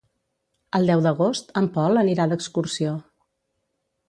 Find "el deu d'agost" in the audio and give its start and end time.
0.79-1.53